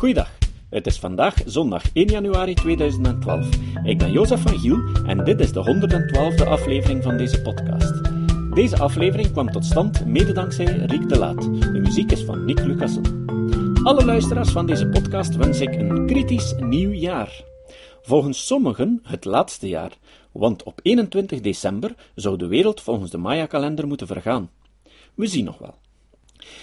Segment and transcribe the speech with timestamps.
[0.00, 0.38] Goeiedag.
[0.70, 3.48] Het is vandaag zondag 1 januari 2012.
[3.84, 8.00] Ik ben Jozef van Giel en dit is de 112e aflevering van deze podcast.
[8.54, 11.42] Deze aflevering kwam tot stand mede dankzij Riek de Laat.
[11.42, 13.24] De muziek is van Nick Lucassen.
[13.82, 17.44] Alle luisteraars van deze podcast wens ik een kritisch nieuw jaar.
[18.02, 19.92] Volgens sommigen het laatste jaar,
[20.32, 24.50] want op 21 december zou de wereld volgens de Maya-kalender moeten vergaan.
[25.14, 25.74] We zien nog wel.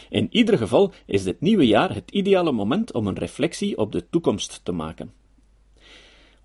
[0.09, 4.09] In ieder geval is dit nieuwe jaar het ideale moment om een reflectie op de
[4.09, 5.13] toekomst te maken.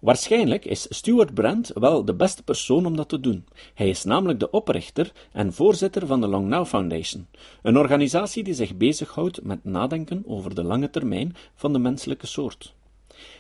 [0.03, 3.45] Waarschijnlijk is Stuart Brand wel de beste persoon om dat te doen.
[3.75, 7.27] Hij is namelijk de oprichter en voorzitter van de Long Now Foundation,
[7.63, 12.75] een organisatie die zich bezighoudt met nadenken over de lange termijn van de menselijke soort.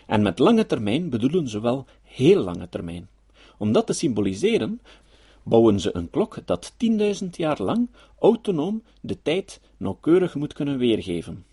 [0.06, 3.08] En met lange termijn bedoelen ze wel heel lange termijn.
[3.58, 4.80] Om dat te symboliseren,
[5.42, 6.72] bouwen ze een klok dat
[7.22, 7.88] 10.000 jaar lang
[8.18, 11.44] autonoom de tijd nauwkeurig moet kunnen weergeven.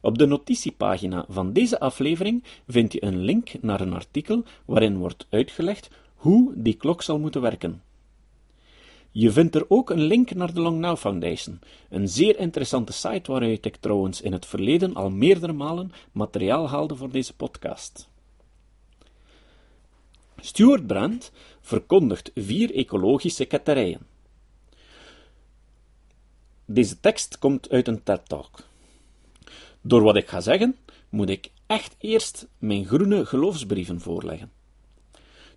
[0.00, 5.26] Op de notitiepagina van deze aflevering vind je een link naar een artikel waarin wordt
[5.30, 7.82] uitgelegd hoe die klok zal moeten werken.
[9.12, 13.30] Je vindt er ook een link naar de Long Now Foundation, een zeer interessante site
[13.30, 18.09] waaruit ik trouwens in het verleden al meerdere malen materiaal haalde voor deze podcast.
[20.40, 24.06] Stuart Brand verkondigt vier ecologische ketterijen.
[26.64, 28.58] Deze tekst komt uit een TED-talk.
[29.80, 30.76] Door wat ik ga zeggen,
[31.08, 34.50] moet ik echt eerst mijn groene geloofsbrieven voorleggen.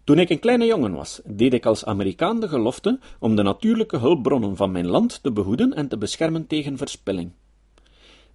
[0.04, 3.98] Toen ik een kleine jongen was, deed ik als Amerikaan de gelofte om de natuurlijke
[3.98, 7.32] hulpbronnen van mijn land te behoeden en te beschermen tegen verspilling.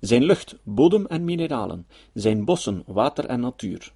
[0.01, 3.93] Zijn lucht, bodem en mineralen, zijn bossen, water en natuur.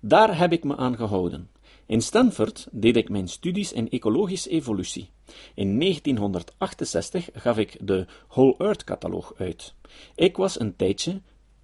[0.00, 1.48] Daar heb ik me aan gehouden.
[1.86, 5.10] In Stanford deed ik mijn studies in ecologische evolutie.
[5.54, 9.74] In 1968 gaf ik de Whole Earth cataloog uit.
[10.14, 11.20] Ik was een tijdje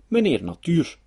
[0.09, 0.99] meneer Natuur.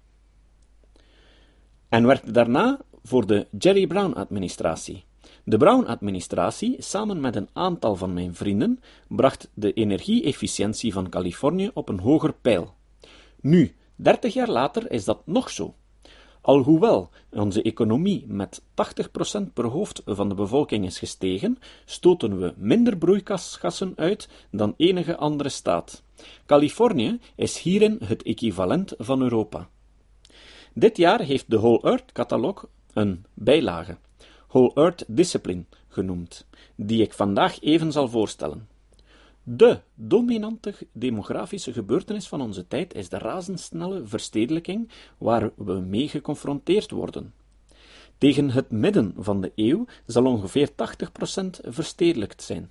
[1.89, 5.03] En werkte daarna voor de Jerry Brown-administratie.
[5.43, 11.89] De Brown-administratie, samen met een aantal van mijn vrienden, bracht de energie-efficiëntie van Californië op
[11.89, 12.73] een hoger peil.
[13.41, 15.75] Nu, dertig jaar later, is dat nog zo.
[16.45, 18.63] Alhoewel onze economie met 80%
[19.53, 25.49] per hoofd van de bevolking is gestegen, stoten we minder broeikasgassen uit dan enige andere
[25.49, 26.03] staat.
[26.45, 29.69] Californië is hierin het equivalent van Europa.
[30.73, 33.97] Dit jaar heeft de Whole Earth Catalog een bijlage,
[34.47, 38.74] Whole Earth Discipline genoemd, die ik vandaag even zal voorstellen.
[39.47, 46.91] De dominante demografische gebeurtenis van onze tijd is de razendsnelle verstedelijking waar we mee geconfronteerd
[46.91, 47.33] worden.
[48.17, 50.73] Tegen het midden van de eeuw zal ongeveer 80%
[51.63, 52.69] verstedelijkt zijn.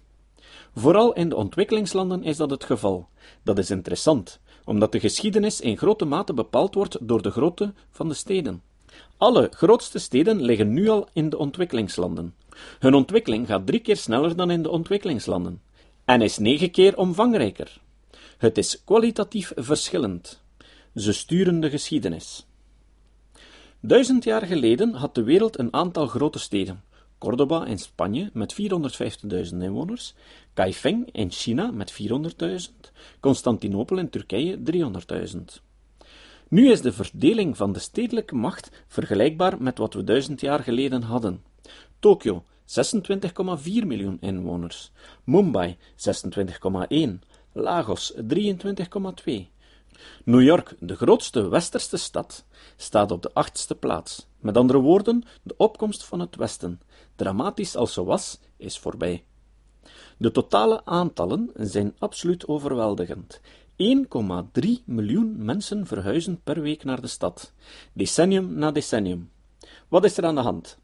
[0.75, 3.09] Vooral in de ontwikkelingslanden is dat het geval.
[3.43, 8.09] Dat is interessant, omdat de geschiedenis in grote mate bepaald wordt door de grootte van
[8.09, 8.62] de steden.
[9.17, 12.35] Alle grootste steden liggen nu al in de ontwikkelingslanden.
[12.79, 15.61] Hun ontwikkeling gaat drie keer sneller dan in de ontwikkelingslanden
[16.04, 17.81] en is negen keer omvangrijker.
[18.38, 20.42] Het is kwalitatief verschillend.
[20.94, 22.47] Ze sturen de geschiedenis.
[23.81, 26.82] Duizend jaar geleden had de wereld een aantal grote steden.
[27.19, 30.14] Cordoba in Spanje met 450.000 inwoners,
[30.54, 35.41] Kaifeng in China met 400.000, Constantinopel in Turkije 300.000.
[36.48, 41.03] Nu is de verdeling van de stedelijke macht vergelijkbaar met wat we duizend jaar geleden
[41.03, 41.43] hadden.
[41.98, 44.92] Tokio 26,4 miljoen inwoners,
[45.25, 47.19] Mumbai 26,1,
[47.52, 49.47] Lagos 23,2.
[50.25, 52.44] New York, de grootste westerse stad,
[52.76, 54.26] staat op de achtste plaats.
[54.38, 56.80] Met andere woorden, de opkomst van het Westen,
[57.16, 59.25] dramatisch als ze was, is voorbij.
[60.16, 63.41] De totale aantallen zijn absoluut overweldigend.
[63.76, 67.52] 1,3 miljoen mensen verhuizen per week naar de stad,
[67.92, 69.31] decennium na decennium.
[69.88, 70.78] Wat is er aan de hand?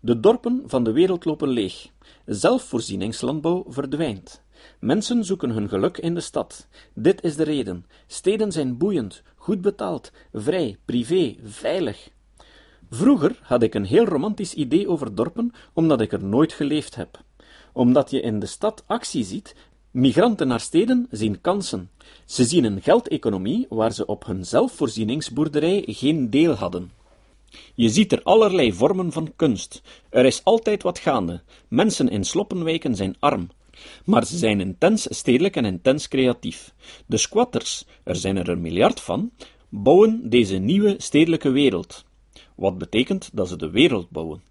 [0.00, 1.88] De dorpen van de wereld lopen leeg.
[2.26, 4.42] Zelfvoorzieningslandbouw verdwijnt.
[4.80, 6.66] Mensen zoeken hun geluk in de stad.
[6.94, 7.86] Dit is de reden.
[8.06, 12.10] Steden zijn boeiend, goed betaald, vrij, privé, veilig.
[12.90, 17.20] Vroeger had ik een heel romantisch idee over dorpen, omdat ik er nooit geleefd heb.
[17.72, 19.54] Omdat je in de stad actie ziet,
[19.90, 21.90] migranten naar steden zien kansen.
[22.24, 26.90] Ze zien een geldeconomie waar ze op hun zelfvoorzieningsboerderij geen deel hadden.
[27.74, 29.82] Je ziet er allerlei vormen van kunst.
[30.10, 31.42] Er is altijd wat gaande.
[31.68, 33.48] Mensen in sloppenwijken zijn arm.
[34.04, 36.74] Maar ze zijn intens stedelijk en intens creatief.
[37.06, 39.30] De squatters, er zijn er een miljard van,
[39.68, 42.04] bouwen deze nieuwe stedelijke wereld.
[42.54, 44.42] Wat betekent dat ze de wereld bouwen.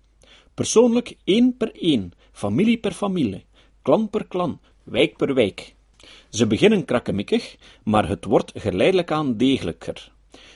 [0.54, 3.46] Persoonlijk één per één, familie per familie,
[3.82, 5.76] klan per klan, wijk per wijk.
[6.30, 10.12] Ze beginnen krakkemikkig, maar het wordt geleidelijk aan degelijker.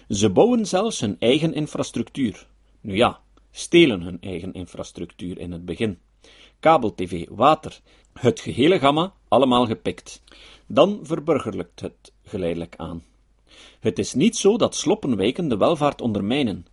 [0.10, 2.48] Ze bouwen zelfs hun eigen infrastructuur.
[2.82, 3.20] Nu ja,
[3.52, 6.00] stelen hun eigen infrastructuur in het begin.
[6.60, 7.80] Kabel-tv, water,
[8.14, 10.22] het gehele gamma, allemaal gepikt.
[10.68, 13.04] Dan verburgerlijkt het geleidelijk aan.
[13.80, 16.66] Het is niet zo dat sloppenwijken de welvaart ondermijnen.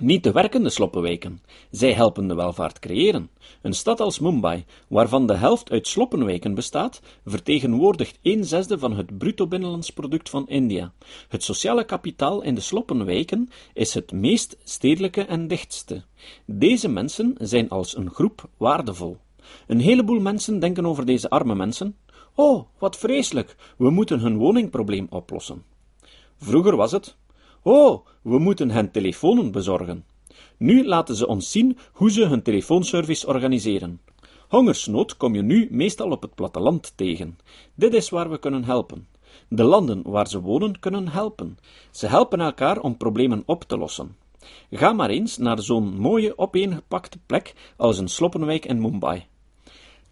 [0.00, 1.42] Niet de werkende sloppenwijken.
[1.70, 3.30] Zij helpen de welvaart creëren.
[3.62, 9.18] Een stad als Mumbai, waarvan de helft uit sloppenwijken bestaat, vertegenwoordigt een zesde van het
[9.18, 10.92] bruto binnenlands product van India.
[11.28, 16.04] Het sociale kapitaal in de sloppenwijken is het meest stedelijke en dichtste.
[16.46, 19.16] Deze mensen zijn als een groep waardevol.
[19.66, 21.96] Een heleboel mensen denken over deze arme mensen:
[22.34, 25.64] Oh, wat vreselijk, we moeten hun woningprobleem oplossen.
[26.36, 27.16] Vroeger was het:
[27.62, 30.04] Oh, we moeten hen telefonen bezorgen.
[30.56, 34.00] Nu laten ze ons zien hoe ze hun telefoonservice organiseren.
[34.48, 37.38] Hongersnood kom je nu meestal op het platteland tegen.
[37.74, 39.08] Dit is waar we kunnen helpen.
[39.48, 41.58] De landen waar ze wonen kunnen helpen.
[41.90, 44.16] Ze helpen elkaar om problemen op te lossen.
[44.70, 49.26] Ga maar eens naar zo'n mooie opeengepakte plek als een sloppenwijk in Mumbai.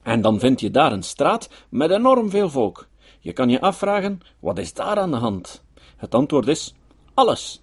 [0.03, 2.89] En dan vind je daar een straat met enorm veel volk.
[3.21, 5.65] Je kan je afvragen: wat is daar aan de hand?
[5.97, 6.75] Het antwoord is:
[7.15, 7.61] alles.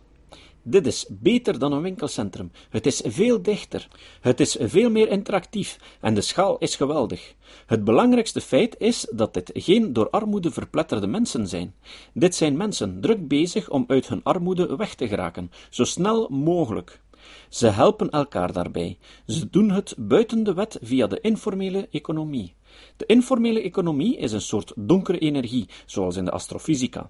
[0.69, 2.51] Dit is beter dan een winkelcentrum.
[2.69, 3.87] Het is veel dichter.
[4.21, 7.33] Het is veel meer interactief en de schaal is geweldig.
[7.65, 11.75] Het belangrijkste feit is dat dit geen door armoede verpletterde mensen zijn.
[12.13, 17.01] Dit zijn mensen druk bezig om uit hun armoede weg te geraken, zo snel mogelijk.
[17.49, 18.97] Ze helpen elkaar daarbij.
[19.27, 22.53] Ze doen het buiten de wet via de informele economie.
[22.97, 27.09] De informele economie is een soort donkere energie, zoals in de astrofysica.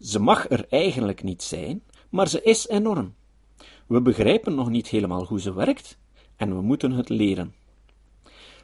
[0.00, 3.14] Ze mag er eigenlijk niet zijn, maar ze is enorm.
[3.86, 5.98] We begrijpen nog niet helemaal hoe ze werkt
[6.36, 7.54] en we moeten het leren.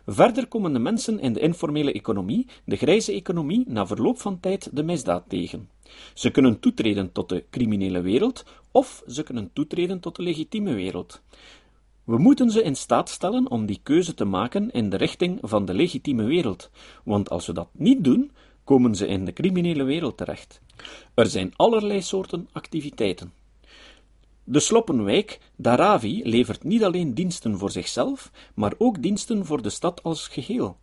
[0.06, 4.68] Verder komen de mensen in de informele economie, de grijze economie, na verloop van tijd
[4.72, 5.68] de misdaad tegen.
[6.14, 11.22] Ze kunnen toetreden tot de criminele wereld of ze kunnen toetreden tot de legitieme wereld.
[12.04, 15.64] We moeten ze in staat stellen om die keuze te maken in de richting van
[15.64, 16.70] de legitieme wereld,
[17.04, 18.30] want als we dat niet doen,
[18.64, 20.62] komen ze in de criminele wereld terecht.
[21.14, 23.32] Er zijn allerlei soorten activiteiten.
[24.44, 30.02] De sloppenwijk Dharavi levert niet alleen diensten voor zichzelf, maar ook diensten voor de stad
[30.02, 30.76] als geheel.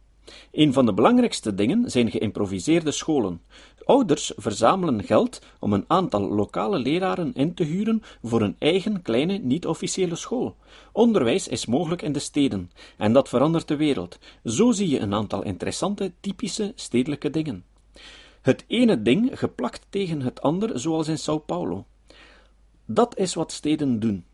[0.52, 3.42] Een van de belangrijkste dingen zijn geïmproviseerde scholen.
[3.86, 9.38] Ouders verzamelen geld om een aantal lokale leraren in te huren voor een eigen kleine
[9.38, 10.56] niet-officiële school.
[10.92, 14.20] Onderwijs is mogelijk in de steden, en dat verandert de wereld.
[14.46, 17.64] Zo zie je een aantal interessante, typische stedelijke dingen.
[18.42, 21.86] Het ene ding geplakt tegen het ander, zoals in Sao Paulo.
[22.86, 24.26] Dat is wat steden doen.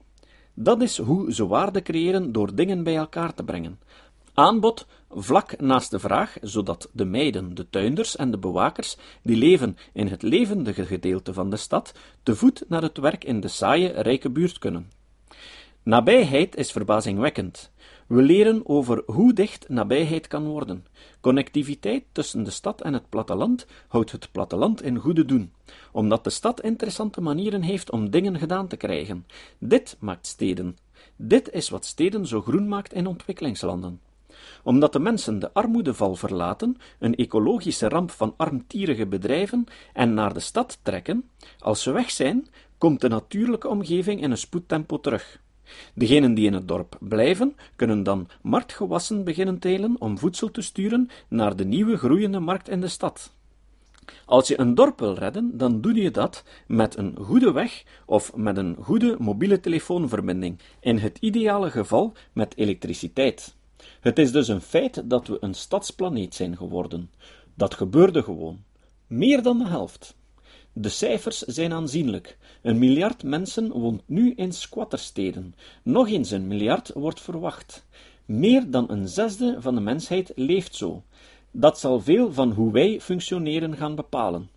[0.54, 3.80] Dat is hoe ze waarde creëren door dingen bij elkaar te brengen.
[4.34, 9.78] Aanbod vlak naast de vraag, zodat de meiden, de tuinders en de bewakers, die leven
[9.94, 11.94] in het levendige gedeelte van de stad,
[12.24, 14.92] te voet naar het werk in de saaie, rijke buurt kunnen.
[15.84, 17.72] Nabijheid is verbazingwekkend.
[18.08, 20.86] We leren over hoe dicht nabijheid kan worden.
[21.22, 25.52] Connectiviteit tussen de stad en het platteland houdt het platteland in goede doen,
[25.92, 29.26] omdat de stad interessante manieren heeft om dingen gedaan te krijgen.
[29.60, 30.78] Dit maakt steden.
[31.16, 34.00] Dit is wat steden zo groen maakt in ontwikkelingslanden
[34.64, 40.40] omdat de mensen de armoedeval verlaten, een ecologische ramp van armtierige bedrijven, en naar de
[40.40, 41.30] stad trekken,
[41.60, 45.42] als ze weg zijn, komt de natuurlijke omgeving in een spoedtempo terug.
[45.94, 51.10] Degenen die in het dorp blijven, kunnen dan marktgewassen beginnen telen om voedsel te sturen
[51.28, 53.36] naar de nieuwe groeiende markt in de stad.
[54.26, 58.36] Als je een dorp wil redden, dan doe je dat met een goede weg of
[58.36, 63.56] met een goede mobiele telefoonverbinding, in het ideale geval met elektriciteit.
[64.00, 67.12] Het is dus een feit dat we een stadsplaneet zijn geworden.
[67.54, 68.64] Dat gebeurde gewoon.
[69.08, 70.17] Meer dan de helft.
[70.80, 72.38] De cijfers zijn aanzienlijk.
[72.62, 75.56] Een miljard mensen woont nu in squattersteden.
[75.84, 77.86] Nog eens een miljard wordt verwacht.
[78.26, 81.04] Meer dan een zesde van de mensheid leeft zo.
[81.52, 84.50] Dat zal veel van hoe wij functioneren gaan bepalen.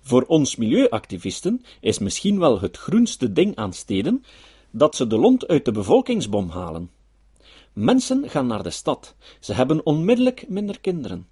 [0.00, 4.24] Voor ons milieuactivisten is misschien wel het groenste ding aan steden
[4.70, 6.90] dat ze de lont uit de bevolkingsbom halen.
[7.72, 9.14] Mensen gaan naar de stad.
[9.40, 11.26] Ze hebben onmiddellijk minder kinderen.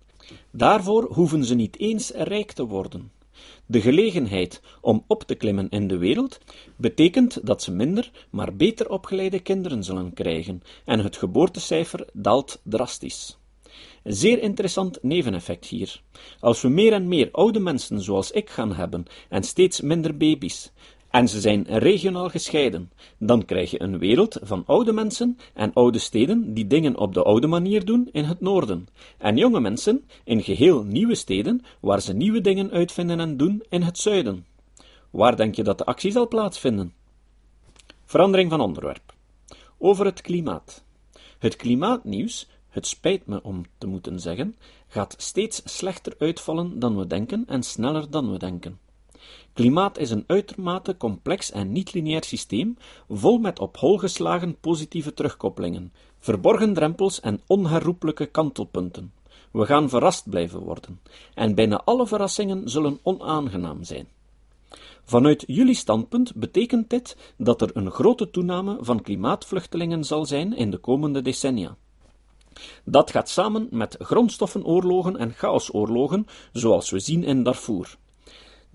[0.51, 3.14] Daarvoor hoeven ze niet eens rijk te worden.
[3.67, 6.39] De gelegenheid om op te klimmen in de wereld
[6.77, 13.39] betekent dat ze minder, maar beter opgeleide kinderen zullen krijgen, en het geboortecijfer daalt drastisch.
[14.05, 16.01] Zeer interessant neveneffect hier.
[16.41, 20.73] Als we meer en meer oude mensen zoals ik gaan hebben en steeds minder baby's,
[21.15, 25.99] en ze zijn regionaal gescheiden, dan krijg je een wereld van oude mensen en oude
[25.99, 30.43] steden die dingen op de oude manier doen in het noorden, en jonge mensen in
[30.43, 34.47] geheel nieuwe steden waar ze nieuwe dingen uitvinden en doen in het zuiden.
[35.11, 36.93] Waar denk je dat de actie zal plaatsvinden?
[38.05, 39.15] Verandering van onderwerp.
[39.79, 40.85] Over het klimaat.
[41.39, 44.57] Het klimaatnieuws, het spijt me om te moeten zeggen,
[44.89, 48.84] gaat steeds slechter uitvallen dan we denken en sneller dan we denken.
[49.55, 52.77] Klimaat is een uitermate complex en niet-lineair systeem,
[53.09, 59.13] vol met op hol geslagen positieve terugkoppelingen, verborgen drempels en onherroepelijke kantelpunten.
[59.51, 61.01] We gaan verrast blijven worden,
[61.35, 64.09] en bijna alle verrassingen zullen onaangenaam zijn.
[65.05, 70.71] Vanuit jullie standpunt betekent dit dat er een grote toename van klimaatvluchtelingen zal zijn in
[70.71, 71.77] de komende decennia.
[72.85, 77.97] Dat gaat samen met grondstoffenoorlogen en chaosoorlogen, zoals we zien in Darfur.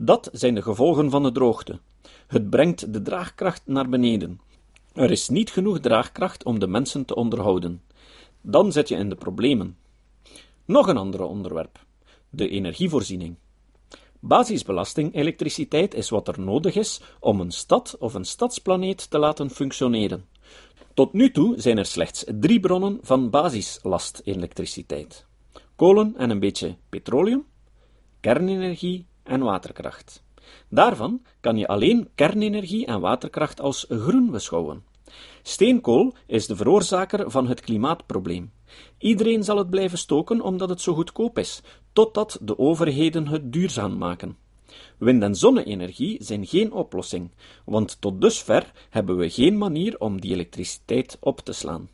[0.01, 1.79] Dat zijn de gevolgen van de droogte.
[2.27, 4.41] Het brengt de draagkracht naar beneden.
[4.93, 7.81] Er is niet genoeg draagkracht om de mensen te onderhouden.
[8.41, 9.77] Dan zit je in de problemen.
[10.65, 11.85] Nog een ander onderwerp:
[12.29, 13.35] de energievoorziening.
[14.19, 19.49] Basisbelasting elektriciteit is wat er nodig is om een stad of een stadsplaneet te laten
[19.49, 20.25] functioneren.
[20.93, 25.25] Tot nu toe zijn er slechts drie bronnen van basislast elektriciteit:
[25.75, 27.45] kolen en een beetje petroleum,
[28.19, 30.23] kernenergie en waterkracht.
[30.69, 34.83] Daarvan kan je alleen kernenergie en waterkracht als groen beschouwen.
[35.41, 38.51] Steenkool is de veroorzaker van het klimaatprobleem.
[38.97, 41.61] Iedereen zal het blijven stoken omdat het zo goedkoop is,
[41.93, 44.37] totdat de overheden het duurzaam maken.
[44.97, 47.31] Wind- en zonne-energie zijn geen oplossing,
[47.65, 51.89] want tot dusver hebben we geen manier om die elektriciteit op te slaan.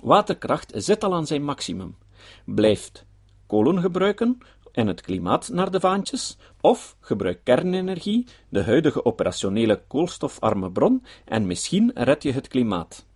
[0.00, 1.96] Waterkracht zit al aan zijn maximum.
[2.44, 3.04] Blijft
[3.46, 4.38] kolen gebruiken
[4.76, 11.46] en het klimaat naar de vaantjes, of gebruik kernenergie, de huidige operationele koolstofarme bron, en
[11.46, 13.06] misschien red je het klimaat.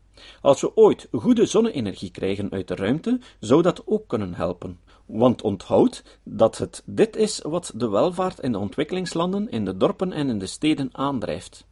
[0.41, 4.79] Als we ooit goede zonne-energie krijgen uit de ruimte, zou dat ook kunnen helpen.
[5.07, 10.13] Want onthoud dat het dit is wat de welvaart in de ontwikkelingslanden, in de dorpen
[10.13, 11.67] en in de steden aandrijft.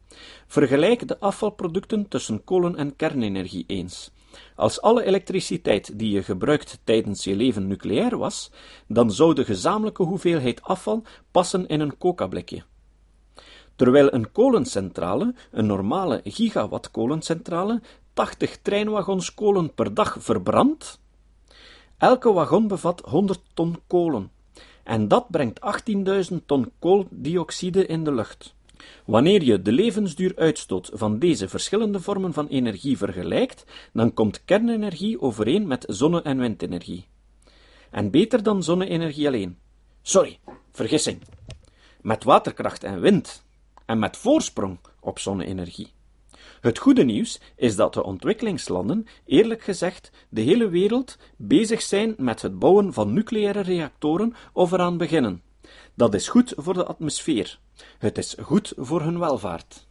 [0.47, 4.11] Vergelijk de afvalproducten tussen kolen- en kernenergie eens.
[4.55, 8.51] Als alle elektriciteit die je gebruikt tijdens je leven nucleair was,
[8.87, 12.63] dan zou de gezamenlijke hoeveelheid afval passen in een coca-blikje.
[13.75, 17.81] Terwijl een kolencentrale, een normale gigawatt kolencentrale,
[18.13, 20.99] 80 treinwagons kolen per dag verbrandt,
[21.97, 24.31] elke wagon bevat 100 ton kolen,
[24.83, 25.59] en dat brengt
[26.31, 28.57] 18.000 ton kooldioxide in de lucht.
[29.05, 35.67] Wanneer je de levensduuruitstoot van deze verschillende vormen van energie vergelijkt, dan komt kernenergie overeen
[35.67, 37.07] met zonne- en windenergie.
[37.91, 39.57] En beter dan zonne-energie alleen.
[40.01, 40.39] Sorry,
[40.71, 41.21] vergissing.
[42.01, 43.43] Met waterkracht en wind.
[43.85, 45.91] En met voorsprong op zonne-energie.
[46.61, 52.41] Het goede nieuws is dat de ontwikkelingslanden, eerlijk gezegd, de hele wereld bezig zijn met
[52.41, 55.41] het bouwen van nucleaire reactoren of eraan beginnen.
[55.99, 57.59] Dat is goed voor de atmosfeer.
[57.97, 59.87] Het is goed voor hun welvaart.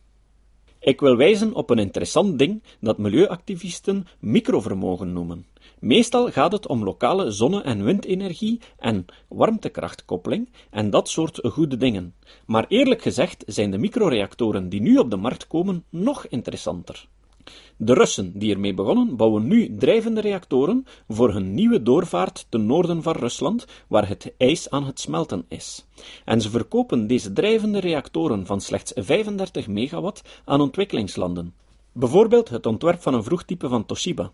[0.80, 5.46] Ik wil wijzen op een interessant ding dat milieuactivisten microvermogen noemen.
[5.78, 12.14] Meestal gaat het om lokale zonne- en windenergie en warmtekrachtkoppeling en dat soort goede dingen.
[12.46, 17.08] Maar eerlijk gezegd zijn de microreactoren die nu op de markt komen nog interessanter.
[17.76, 23.02] De Russen die ermee begonnen, bouwen nu drijvende reactoren voor hun nieuwe doorvaart ten noorden
[23.02, 25.86] van Rusland, waar het ijs aan het smelten is.
[26.24, 31.54] En ze verkopen deze drijvende reactoren van slechts 35 megawatt aan ontwikkelingslanden.
[31.92, 34.32] Bijvoorbeeld het ontwerp van een vroegtype van Toshiba.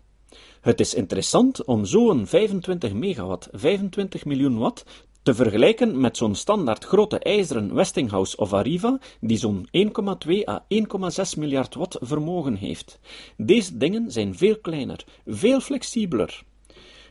[0.61, 4.85] Het is interessant om zo'n 25 megawatt, 25 miljoen watt,
[5.25, 11.37] te vergelijken met zo'n standaard grote ijzeren Westinghouse of Arriva, die zo'n 1,2 à 1,6
[11.37, 12.99] miljard watt vermogen heeft.
[13.37, 16.43] Deze dingen zijn veel kleiner, veel flexibeler.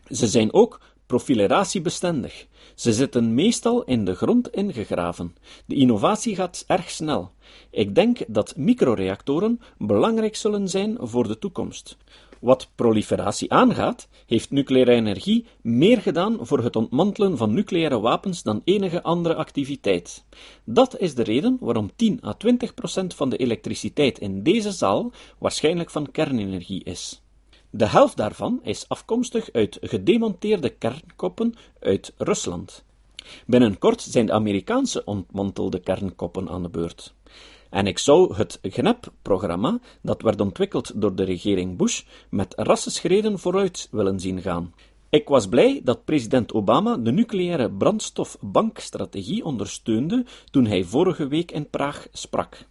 [0.08, 2.46] Ze zijn ook profileratiebestendig.
[2.74, 5.34] Ze zitten meestal in de grond ingegraven.
[5.66, 7.32] De innovatie gaat erg snel.
[7.70, 11.96] Ik denk dat microreactoren belangrijk zullen zijn voor de toekomst.
[12.44, 18.60] Wat proliferatie aangaat, heeft nucleaire energie meer gedaan voor het ontmantelen van nucleaire wapens dan
[18.64, 20.24] enige andere activiteit.
[20.64, 25.12] Dat is de reden waarom 10 à 20 procent van de elektriciteit in deze zaal
[25.38, 27.22] waarschijnlijk van kernenergie is.
[27.70, 32.84] De helft daarvan is afkomstig uit gedemonteerde kernkoppen uit Rusland.
[33.46, 37.14] Binnenkort zijn de Amerikaanse ontmantelde kernkoppen aan de beurt.
[37.74, 43.88] En ik zou het GNEP-programma, dat werd ontwikkeld door de regering Bush, met rassenschreden vooruit
[43.90, 44.74] willen zien gaan.
[45.08, 51.70] Ik was blij dat president Obama de nucleaire brandstofbankstrategie ondersteunde toen hij vorige week in
[51.70, 52.66] Praag sprak.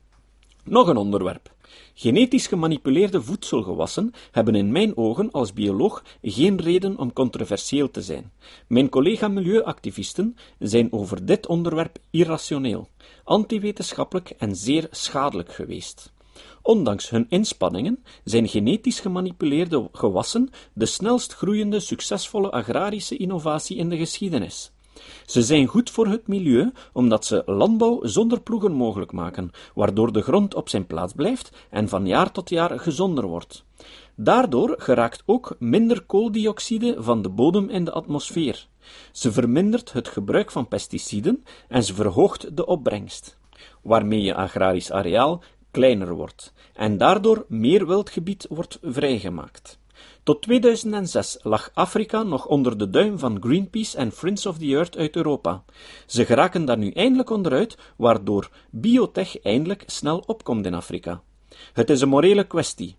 [0.63, 1.53] Nog een onderwerp.
[1.93, 8.31] Genetisch gemanipuleerde voedselgewassen hebben in mijn ogen als bioloog geen reden om controversieel te zijn.
[8.67, 12.87] Mijn collega-milieuactivisten zijn over dit onderwerp irrationeel,
[13.23, 16.13] antiwetenschappelijk en zeer schadelijk geweest.
[16.61, 23.97] Ondanks hun inspanningen zijn genetisch gemanipuleerde gewassen de snelst groeiende succesvolle agrarische innovatie in de
[23.97, 24.72] geschiedenis.
[25.25, 30.21] Ze zijn goed voor het milieu, omdat ze landbouw zonder ploegen mogelijk maken, waardoor de
[30.21, 33.65] grond op zijn plaats blijft en van jaar tot jaar gezonder wordt.
[34.15, 38.67] Daardoor geraakt ook minder kooldioxide van de bodem in de atmosfeer.
[39.11, 43.37] Ze vermindert het gebruik van pesticiden en ze verhoogt de opbrengst,
[43.81, 49.81] waarmee je agrarisch areaal kleiner wordt en daardoor meer wildgebied wordt vrijgemaakt.
[50.23, 54.97] Tot 2006 lag Afrika nog onder de duim van Greenpeace en Friends of the Earth
[54.97, 55.63] uit Europa.
[56.05, 61.21] Ze geraken daar nu eindelijk onderuit, waardoor biotech eindelijk snel opkomt in Afrika.
[61.73, 62.95] Het is een morele kwestie.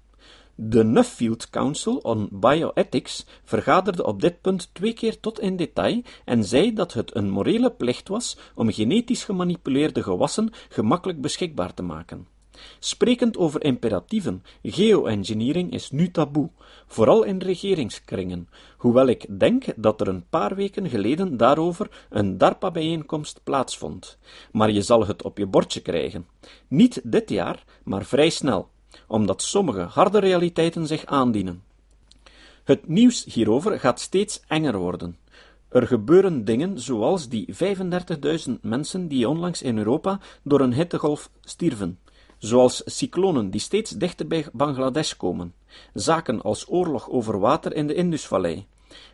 [0.55, 6.45] De Nuffield Council on Bioethics vergaderde op dit punt twee keer tot in detail en
[6.45, 12.34] zei dat het een morele plicht was om genetisch gemanipuleerde gewassen gemakkelijk beschikbaar te maken.
[12.79, 16.51] Sprekend over imperatieven, geoengineering is nu taboe,
[16.87, 23.41] vooral in regeringskringen, hoewel ik denk dat er een paar weken geleden daarover een DARPA-bijeenkomst
[23.45, 24.19] plaatsvond.
[24.53, 26.27] Maar je zal het op je bordje krijgen.
[26.69, 28.69] Niet dit jaar, maar vrij snel,
[29.07, 31.63] omdat sommige harde realiteiten zich aandienen.
[32.65, 35.17] Het nieuws hierover gaat steeds enger worden.
[35.69, 37.55] Er gebeuren dingen zoals die
[38.47, 41.99] 35.000 mensen die onlangs in Europa door een hittegolf stierven
[42.39, 45.55] zoals cyclonen die steeds dichter bij Bangladesh komen,
[45.95, 48.67] zaken als oorlog over water in de Indusvallei.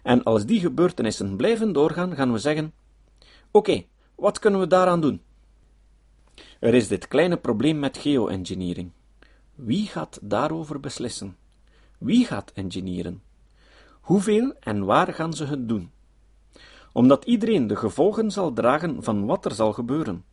[0.03, 2.73] En als die gebeurtenissen blijven doorgaan, gaan we zeggen:
[3.51, 3.85] Oké,
[4.15, 5.21] wat kunnen we daaraan doen?
[6.61, 8.91] Er is dit kleine probleem met geoengineering.
[9.55, 11.37] Wie gaat daarover beslissen?
[11.99, 13.23] Wie gaat engineeren?
[14.01, 15.91] Hoeveel en waar gaan ze het doen?
[16.93, 20.25] Omdat iedereen de gevolgen zal dragen van wat er zal gebeuren.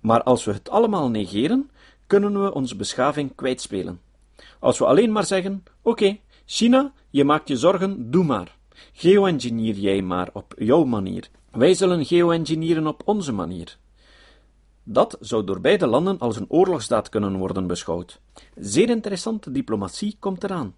[0.00, 1.70] Maar als we het allemaal negeren,
[2.06, 4.00] kunnen we onze beschaving kwijtspelen.
[4.58, 8.56] Als we alleen maar zeggen: Oké, China, je maakt je zorgen, doe maar.
[8.92, 11.28] Geoengineer jij maar op jouw manier.
[11.50, 13.76] Wij zullen geoengineeren op onze manier.
[14.82, 18.20] Dat zou door beide landen als een oorlogsdaad kunnen worden beschouwd.
[18.54, 20.74] Zeer interessante diplomatie komt eraan.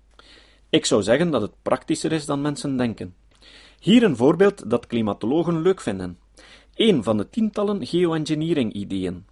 [0.68, 3.14] Ik zou zeggen dat het praktischer is dan mensen denken.
[3.80, 6.18] Hier een voorbeeld dat klimatologen leuk vinden.
[6.74, 9.24] Een van de tientallen geoengineering-ideeën.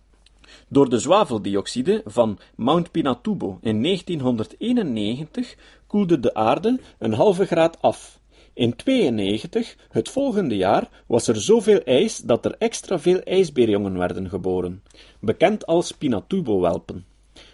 [0.68, 8.20] Door de zwaveldioxide van Mount Pinatubo in 1991 koelde de aarde een halve graad af.
[8.54, 14.28] In 92, het volgende jaar, was er zoveel ijs dat er extra veel ijsbeerjongen werden
[14.28, 14.82] geboren,
[15.20, 17.04] bekend als Pinatubo-welpen.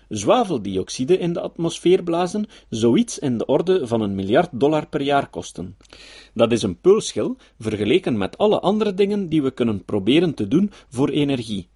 [0.08, 5.28] Zwaveldioxide in de atmosfeer blazen zoiets in de orde van een miljard dollar per jaar
[5.28, 5.76] kosten.
[6.34, 10.70] Dat is een peulschil vergeleken met alle andere dingen die we kunnen proberen te doen
[10.88, 11.68] voor energie.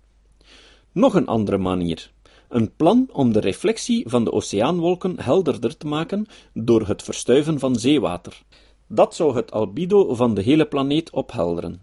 [0.94, 2.10] Nog een andere manier.
[2.48, 7.76] Een plan om de reflectie van de oceaanwolken helderder te maken door het verstuiven van
[7.76, 8.42] zeewater.
[8.86, 11.82] Dat zou het albedo van de hele planeet ophelderen.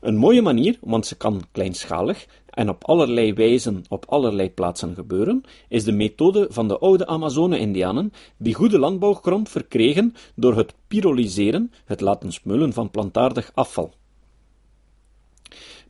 [0.00, 5.42] Een mooie manier, want ze kan kleinschalig en op allerlei wijzen op allerlei plaatsen gebeuren,
[5.68, 12.00] is de methode van de oude Amazone-Indianen, die goede landbouwgrond verkregen door het pyrolyseren, het
[12.00, 13.94] laten smullen van plantaardig afval.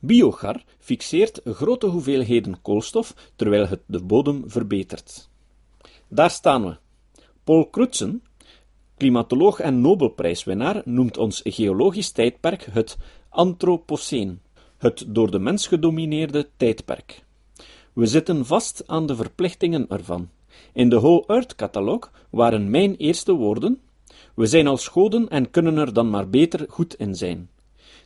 [0.05, 5.29] Biogar fixeert grote hoeveelheden koolstof terwijl het de bodem verbetert.
[6.07, 6.77] Daar staan we.
[7.43, 8.23] Paul Crutzen,
[8.97, 12.97] klimatoloog en Nobelprijswinnaar, noemt ons geologisch tijdperk het
[13.29, 14.41] Anthropoceen,
[14.77, 17.23] het door de mens gedomineerde tijdperk.
[17.93, 20.29] We zitten vast aan de verplichtingen ervan.
[20.73, 23.81] In de Whole Earth Catalog waren mijn eerste woorden:
[24.35, 27.49] We zijn als goden en kunnen er dan maar beter goed in zijn.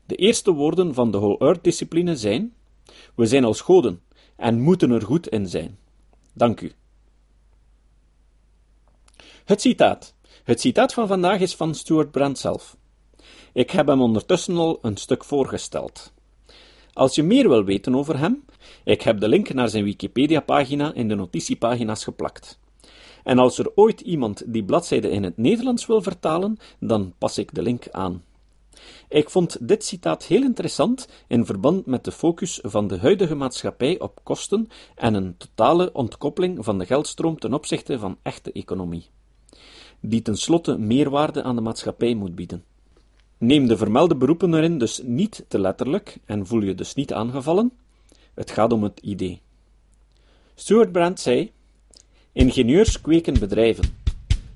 [0.10, 2.54] De eerste woorden van de Whole Earth discipline zijn:
[3.15, 4.02] We zijn als goden
[4.36, 5.78] en moeten er goed in zijn.
[6.34, 6.72] Dank u.
[9.45, 10.15] Het citaat.
[10.43, 12.78] Het citaat van vandaag is van Stuart Brand zelf.
[13.54, 16.13] Ik heb hem ondertussen al een stuk voorgesteld.
[16.93, 18.45] Als je meer wil weten over hem,
[18.84, 22.60] ik heb de link naar zijn Wikipedia-pagina in de notitiepagina's geplakt.
[23.24, 27.54] En als er ooit iemand die bladzijde in het Nederlands wil vertalen, dan pas ik
[27.54, 28.24] de link aan.
[29.10, 34.00] Ik vond dit citaat heel interessant in verband met de focus van de huidige maatschappij
[34.00, 39.06] op kosten en een totale ontkoppeling van de geldstroom ten opzichte van echte economie,
[40.00, 42.63] die tenslotte meerwaarde aan de maatschappij moet bieden.
[43.38, 47.72] Neem de vermelde beroepen erin dus niet te letterlijk en voel je dus niet aangevallen.
[48.34, 49.42] Het gaat om het idee.
[50.56, 51.52] Stuart Brand zei:
[52.32, 53.98] Ingenieurs kweken bedrijven.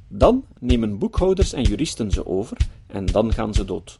[0.07, 2.57] Dan nemen boekhouders en juristen ze over
[2.88, 3.99] en dan gaan ze dood.